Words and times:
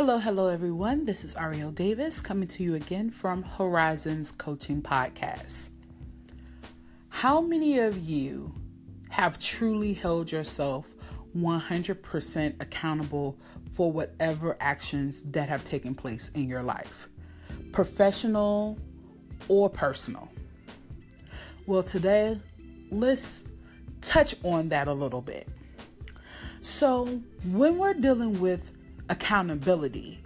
Hello, 0.00 0.18
hello, 0.18 0.46
everyone. 0.46 1.04
This 1.04 1.24
is 1.24 1.34
Ariel 1.34 1.72
Davis 1.72 2.20
coming 2.20 2.46
to 2.50 2.62
you 2.62 2.76
again 2.76 3.10
from 3.10 3.42
Horizons 3.42 4.30
Coaching 4.30 4.80
Podcast. 4.80 5.70
How 7.08 7.40
many 7.40 7.80
of 7.80 7.98
you 7.98 8.54
have 9.08 9.40
truly 9.40 9.92
held 9.92 10.30
yourself 10.30 10.94
100% 11.36 12.62
accountable 12.62 13.36
for 13.72 13.90
whatever 13.90 14.56
actions 14.60 15.22
that 15.32 15.48
have 15.48 15.64
taken 15.64 15.96
place 15.96 16.28
in 16.28 16.48
your 16.48 16.62
life, 16.62 17.08
professional 17.72 18.78
or 19.48 19.68
personal? 19.68 20.28
Well, 21.66 21.82
today, 21.82 22.40
let's 22.92 23.42
touch 24.00 24.36
on 24.44 24.68
that 24.68 24.86
a 24.86 24.92
little 24.92 25.22
bit. 25.22 25.48
So, 26.60 27.20
when 27.46 27.78
we're 27.78 27.94
dealing 27.94 28.38
with 28.38 28.77
accountability, 29.08 30.22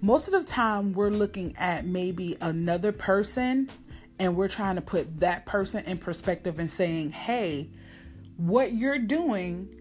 most 0.00 0.28
of 0.28 0.32
the 0.32 0.44
time 0.44 0.92
we're 0.92 1.10
looking 1.10 1.54
at 1.56 1.86
maybe 1.86 2.36
another 2.40 2.92
person 2.92 3.70
and 4.18 4.36
we're 4.36 4.48
trying 4.48 4.76
to 4.76 4.82
put 4.82 5.20
that 5.20 5.46
person 5.46 5.84
in 5.86 5.98
perspective 5.98 6.58
and 6.58 6.70
saying, 6.70 7.10
hey, 7.10 7.70
what 8.36 8.72
you're 8.72 8.98
doing 8.98 9.74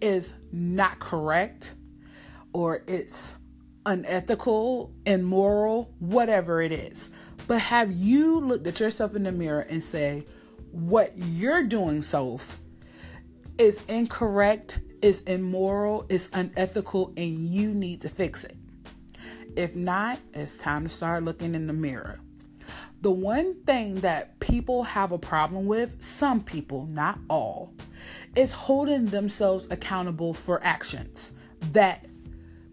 is 0.00 0.34
not 0.52 0.98
correct 0.98 1.74
or 2.52 2.82
it's 2.86 3.36
unethical, 3.86 4.92
and 5.06 5.22
immoral, 5.22 5.94
whatever 5.98 6.60
it 6.60 6.72
is. 6.72 7.10
But 7.46 7.60
have 7.60 7.92
you 7.92 8.40
looked 8.40 8.66
at 8.66 8.80
yourself 8.80 9.14
in 9.14 9.22
the 9.22 9.32
mirror 9.32 9.62
and 9.62 9.82
say, 9.82 10.26
what 10.70 11.16
you're 11.16 11.64
doing, 11.64 12.02
Soph, 12.02 12.60
is 13.58 13.82
incorrect, 13.88 14.80
is 15.02 15.20
immoral, 15.22 16.06
is 16.08 16.28
unethical, 16.32 17.12
and 17.16 17.48
you 17.48 17.72
need 17.72 18.00
to 18.02 18.08
fix 18.08 18.44
it. 18.44 18.56
If 19.56 19.74
not, 19.74 20.18
it's 20.34 20.58
time 20.58 20.84
to 20.84 20.88
start 20.88 21.24
looking 21.24 21.54
in 21.54 21.66
the 21.66 21.72
mirror. 21.72 22.20
The 23.02 23.10
one 23.10 23.54
thing 23.64 23.96
that 24.00 24.38
people 24.40 24.82
have 24.84 25.12
a 25.12 25.18
problem 25.18 25.66
with, 25.66 26.02
some 26.02 26.42
people, 26.42 26.86
not 26.86 27.18
all, 27.28 27.72
is 28.36 28.52
holding 28.52 29.06
themselves 29.06 29.66
accountable 29.70 30.34
for 30.34 30.62
actions 30.62 31.32
that 31.72 32.06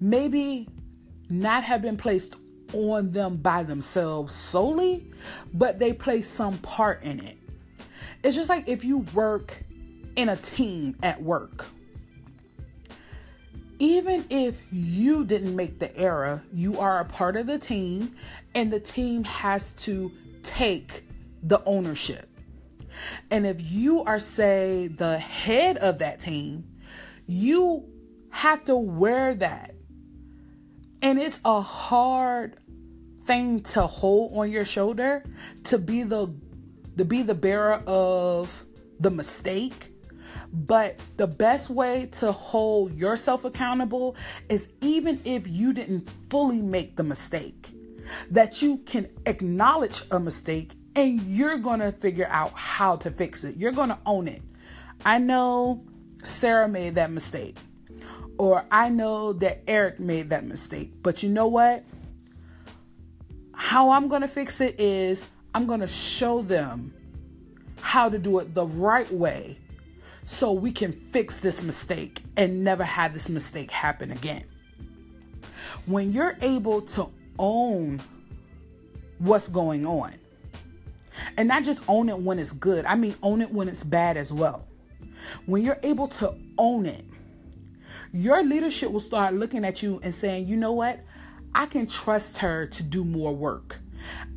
maybe 0.00 0.68
not 1.28 1.62
have 1.64 1.82
been 1.82 1.96
placed 1.96 2.36
on 2.72 3.10
them 3.12 3.36
by 3.36 3.62
themselves 3.62 4.34
solely, 4.34 5.10
but 5.52 5.78
they 5.78 5.92
play 5.92 6.22
some 6.22 6.58
part 6.58 7.02
in 7.02 7.20
it. 7.20 7.38
It's 8.22 8.34
just 8.34 8.48
like 8.48 8.68
if 8.68 8.84
you 8.84 8.98
work 9.14 9.62
in 10.16 10.30
a 10.30 10.36
team 10.36 10.96
at 11.02 11.22
work. 11.22 11.66
Even 13.78 14.24
if 14.30 14.62
you 14.70 15.24
didn't 15.24 15.56
make 15.56 15.78
the 15.78 15.96
error, 15.96 16.42
you 16.52 16.78
are 16.78 17.00
a 17.00 17.04
part 17.04 17.36
of 17.36 17.46
the 17.46 17.58
team, 17.58 18.14
and 18.54 18.72
the 18.72 18.80
team 18.80 19.24
has 19.24 19.72
to 19.72 20.12
take 20.42 21.04
the 21.42 21.62
ownership. 21.64 22.28
And 23.30 23.46
if 23.46 23.60
you 23.60 24.04
are, 24.04 24.20
say, 24.20 24.88
the 24.88 25.18
head 25.18 25.76
of 25.78 25.98
that 25.98 26.20
team, 26.20 26.64
you 27.26 27.84
have 28.30 28.64
to 28.66 28.76
wear 28.76 29.34
that. 29.34 29.74
And 31.02 31.18
it's 31.18 31.40
a 31.44 31.60
hard 31.60 32.58
thing 33.26 33.60
to 33.60 33.86
hold 33.86 34.36
on 34.36 34.50
your 34.50 34.64
shoulder 34.64 35.24
to 35.64 35.78
be 35.78 36.02
the 36.02 36.32
to 36.96 37.04
be 37.04 37.22
the 37.22 37.34
bearer 37.34 37.82
of 37.86 38.64
the 39.00 39.10
mistake 39.10 39.93
but 40.54 41.00
the 41.16 41.26
best 41.26 41.68
way 41.68 42.06
to 42.12 42.30
hold 42.30 42.96
yourself 42.96 43.44
accountable 43.44 44.14
is 44.48 44.68
even 44.80 45.20
if 45.24 45.48
you 45.48 45.72
didn't 45.72 46.08
fully 46.30 46.62
make 46.62 46.94
the 46.94 47.02
mistake, 47.02 47.70
that 48.30 48.62
you 48.62 48.78
can 48.78 49.08
acknowledge 49.26 50.02
a 50.12 50.20
mistake 50.20 50.72
and 50.94 51.20
you're 51.22 51.58
going 51.58 51.80
to 51.80 51.90
figure 51.90 52.28
out 52.30 52.52
how 52.52 52.94
to 52.96 53.10
fix 53.10 53.42
it. 53.42 53.56
You're 53.56 53.72
going 53.72 53.88
to 53.88 53.98
own 54.06 54.28
it. 54.28 54.42
I 55.04 55.18
know 55.18 55.84
Sarah 56.22 56.68
made 56.68 56.94
that 56.94 57.10
mistake, 57.10 57.56
or 58.38 58.64
I 58.70 58.90
know 58.90 59.32
that 59.34 59.62
Eric 59.66 59.98
made 59.98 60.30
that 60.30 60.44
mistake, 60.44 60.92
but 61.02 61.22
you 61.24 61.30
know 61.30 61.48
what? 61.48 61.84
How 63.54 63.90
I'm 63.90 64.06
going 64.06 64.22
to 64.22 64.28
fix 64.28 64.60
it 64.60 64.78
is 64.78 65.26
I'm 65.52 65.66
going 65.66 65.80
to 65.80 65.88
show 65.88 66.42
them 66.42 66.94
how 67.80 68.08
to 68.08 68.18
do 68.18 68.38
it 68.38 68.54
the 68.54 68.66
right 68.66 69.10
way 69.12 69.58
so 70.24 70.52
we 70.52 70.72
can 70.72 70.92
fix 70.92 71.38
this 71.38 71.62
mistake 71.62 72.22
and 72.36 72.64
never 72.64 72.84
have 72.84 73.12
this 73.12 73.28
mistake 73.28 73.70
happen 73.70 74.10
again. 74.10 74.44
When 75.86 76.12
you're 76.12 76.36
able 76.40 76.82
to 76.82 77.10
own 77.38 78.00
what's 79.18 79.48
going 79.48 79.86
on, 79.86 80.14
and 81.36 81.48
not 81.48 81.64
just 81.64 81.80
own 81.88 82.08
it 82.08 82.18
when 82.18 82.38
it's 82.38 82.52
good, 82.52 82.84
I 82.86 82.94
mean, 82.94 83.14
own 83.22 83.40
it 83.42 83.52
when 83.52 83.68
it's 83.68 83.84
bad 83.84 84.16
as 84.16 84.32
well. 84.32 84.66
When 85.46 85.62
you're 85.62 85.78
able 85.82 86.08
to 86.08 86.34
own 86.58 86.86
it, 86.86 87.04
your 88.12 88.42
leadership 88.42 88.90
will 88.90 89.00
start 89.00 89.34
looking 89.34 89.64
at 89.64 89.82
you 89.82 90.00
and 90.02 90.14
saying, 90.14 90.48
you 90.48 90.56
know 90.56 90.72
what? 90.72 91.00
I 91.54 91.66
can 91.66 91.86
trust 91.86 92.38
her 92.38 92.66
to 92.66 92.82
do 92.82 93.04
more 93.04 93.34
work. 93.34 93.76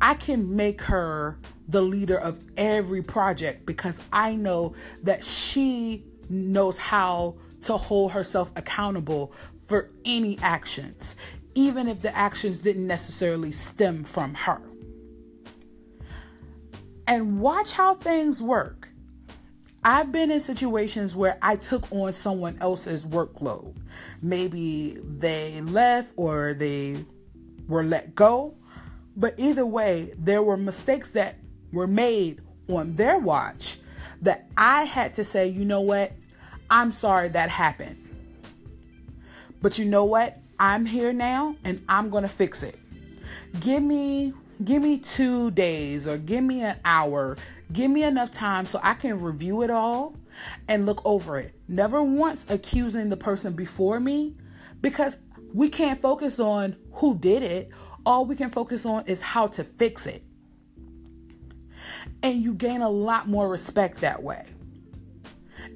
I 0.00 0.14
can 0.14 0.56
make 0.56 0.80
her 0.82 1.38
the 1.72 1.82
leader 1.82 2.18
of 2.18 2.38
every 2.56 3.02
project 3.02 3.66
because 3.66 3.98
I 4.12 4.34
know 4.34 4.74
that 5.02 5.24
she 5.24 6.04
knows 6.28 6.76
how 6.76 7.36
to 7.62 7.76
hold 7.76 8.12
herself 8.12 8.52
accountable 8.56 9.32
for 9.66 9.90
any 10.04 10.38
actions, 10.40 11.16
even 11.54 11.88
if 11.88 12.02
the 12.02 12.14
actions 12.16 12.60
didn't 12.60 12.86
necessarily 12.86 13.52
stem 13.52 14.04
from 14.04 14.34
her. 14.34 14.60
And 17.06 17.40
watch 17.40 17.72
how 17.72 17.94
things 17.94 18.42
work. 18.42 18.88
I've 19.84 20.12
been 20.12 20.30
in 20.30 20.38
situations 20.38 21.16
where 21.16 21.38
I 21.42 21.56
took 21.56 21.90
on 21.90 22.12
someone 22.12 22.56
else's 22.60 23.04
workload. 23.04 23.76
Maybe 24.20 24.98
they 25.02 25.60
left 25.62 26.12
or 26.16 26.54
they 26.54 27.04
were 27.66 27.82
let 27.82 28.14
go. 28.14 28.54
But 29.16 29.34
either 29.38 29.66
way, 29.66 30.14
there 30.16 30.42
were 30.42 30.56
mistakes 30.56 31.10
that 31.10 31.36
were 31.72 31.86
made 31.86 32.40
on 32.68 32.94
their 32.94 33.18
watch 33.18 33.78
that 34.20 34.48
I 34.56 34.84
had 34.84 35.14
to 35.14 35.24
say, 35.24 35.48
you 35.48 35.64
know 35.64 35.80
what? 35.80 36.12
I'm 36.70 36.92
sorry 36.92 37.28
that 37.28 37.50
happened. 37.50 37.98
But 39.60 39.78
you 39.78 39.84
know 39.84 40.04
what? 40.04 40.38
I'm 40.58 40.86
here 40.86 41.12
now 41.12 41.56
and 41.64 41.82
I'm 41.88 42.08
going 42.10 42.22
to 42.22 42.28
fix 42.28 42.62
it. 42.62 42.78
Give 43.60 43.82
me 43.82 44.32
give 44.64 44.82
me 44.82 44.98
2 44.98 45.50
days 45.52 46.06
or 46.06 46.18
give 46.18 46.44
me 46.44 46.62
an 46.62 46.78
hour. 46.84 47.36
Give 47.72 47.90
me 47.90 48.04
enough 48.04 48.30
time 48.30 48.64
so 48.64 48.78
I 48.82 48.94
can 48.94 49.20
review 49.20 49.62
it 49.62 49.70
all 49.70 50.14
and 50.68 50.86
look 50.86 51.02
over 51.04 51.38
it. 51.38 51.54
Never 51.68 52.02
once 52.02 52.46
accusing 52.48 53.08
the 53.08 53.16
person 53.16 53.54
before 53.54 53.98
me 53.98 54.36
because 54.80 55.18
we 55.52 55.68
can't 55.68 56.00
focus 56.00 56.38
on 56.38 56.76
who 56.92 57.16
did 57.18 57.42
it. 57.42 57.70
All 58.06 58.24
we 58.24 58.36
can 58.36 58.50
focus 58.50 58.86
on 58.86 59.04
is 59.06 59.20
how 59.20 59.46
to 59.48 59.64
fix 59.64 60.06
it 60.06 60.22
and 62.22 62.42
you 62.42 62.54
gain 62.54 62.82
a 62.82 62.88
lot 62.88 63.28
more 63.28 63.48
respect 63.48 64.00
that 64.00 64.22
way. 64.22 64.46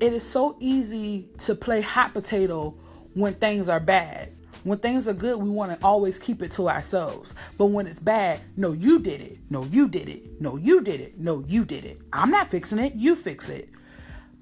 It 0.00 0.12
is 0.12 0.28
so 0.28 0.56
easy 0.60 1.28
to 1.38 1.54
play 1.54 1.80
hot 1.80 2.12
potato 2.12 2.74
when 3.14 3.34
things 3.34 3.68
are 3.68 3.80
bad. 3.80 4.32
When 4.64 4.78
things 4.78 5.08
are 5.08 5.14
good, 5.14 5.38
we 5.38 5.48
want 5.48 5.72
to 5.72 5.86
always 5.86 6.18
keep 6.18 6.42
it 6.42 6.50
to 6.52 6.68
ourselves. 6.68 7.34
But 7.56 7.66
when 7.66 7.86
it's 7.86 7.98
bad, 7.98 8.40
no, 8.56 8.72
you 8.72 8.98
did 8.98 9.22
it. 9.22 9.38
No, 9.48 9.64
you 9.64 9.88
did 9.88 10.08
it. 10.08 10.40
No, 10.40 10.56
you 10.56 10.82
did 10.82 11.00
it. 11.00 11.18
No, 11.18 11.42
you 11.46 11.64
did 11.64 11.84
it. 11.84 11.98
I'm 12.12 12.30
not 12.30 12.50
fixing 12.50 12.78
it. 12.78 12.94
You 12.94 13.14
fix 13.14 13.48
it. 13.48 13.70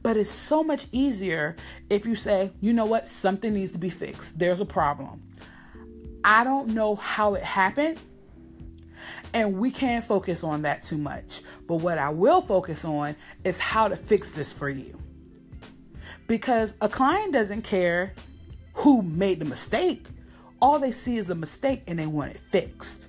But 0.03 0.17
it's 0.17 0.31
so 0.31 0.65
much 0.65 0.87
easier 0.91 1.57
if 1.89 2.05
you 2.05 2.15
say, 2.15 2.51
you 2.61 2.73
know 2.73 2.85
what, 2.85 3.07
something 3.07 3.55
needs 3.55 3.73
to 3.73 3.79
be 3.79 3.91
fixed. 3.91 4.39
There's 4.39 4.61
a 4.61 4.65
problem. 4.65 5.23
I 6.25 6.45
don't 6.45 6.69
know 6.69 6.97
how 6.97 7.35
it 7.35 7.45
happened. 7.45 7.99
And 9.33 9.59
we 9.59 9.71
can't 9.71 10.05
focus 10.05 10.43
on 10.45 10.63
that 10.63 10.83
too 10.83 10.99
much. 10.99 11.43
But 11.67 11.77
what 11.77 11.99
I 11.99 12.11
will 12.11 12.41
focus 12.41 12.85
on 12.85 13.17
is 13.45 13.59
how 13.59 13.89
to 13.89 13.97
fix 13.97 14.33
this 14.33 14.53
for 14.53 14.69
you. 14.69 14.99
Because 16.27 16.75
a 16.81 16.89
client 16.89 17.33
doesn't 17.33 17.63
care 17.63 18.15
who 18.75 19.03
made 19.03 19.41
the 19.41 19.45
mistake, 19.45 20.07
all 20.61 20.79
they 20.79 20.91
see 20.91 21.17
is 21.17 21.31
a 21.31 21.35
mistake 21.35 21.83
and 21.87 21.99
they 21.99 22.07
want 22.07 22.33
it 22.33 22.41
fixed. 22.41 23.09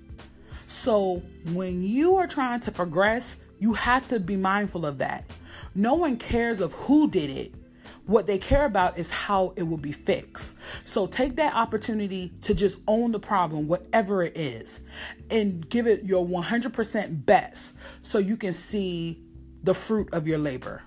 So 0.68 1.21
when 1.53 1.81
you 1.83 2.15
are 2.18 2.27
trying 2.27 2.59
to 2.62 2.71
progress, 2.71 3.38
you 3.59 3.74
have 3.74 4.07
to 4.09 4.19
be 4.19 4.35
mindful 4.35 4.85
of 4.85 5.00
that. 5.00 5.30
No 5.75 5.95
one 5.95 6.18
cares 6.18 6.62
of 6.62 6.74
who 6.74 7.09
did 7.09 7.30
it. 7.30 7.53
What 8.09 8.25
they 8.25 8.39
care 8.39 8.65
about 8.65 8.97
is 8.97 9.11
how 9.11 9.53
it 9.56 9.61
will 9.61 9.77
be 9.77 9.91
fixed. 9.91 10.56
So 10.83 11.06
take 11.06 11.35
that 11.35 11.53
opportunity 11.53 12.31
to 12.41 12.56
just 12.56 12.79
own 12.88 13.11
the 13.11 13.19
problem, 13.19 13.67
whatever 13.67 14.23
it 14.23 14.35
is, 14.35 14.79
and 15.29 15.69
give 15.69 15.85
it 15.85 16.06
your 16.06 16.25
100% 16.25 17.25
best 17.27 17.75
so 18.01 18.17
you 18.17 18.35
can 18.35 18.53
see 18.53 19.21
the 19.61 19.75
fruit 19.75 20.09
of 20.11 20.27
your 20.27 20.39
labor. 20.39 20.81